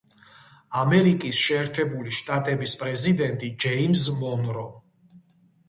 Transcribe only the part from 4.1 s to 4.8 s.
მონრო.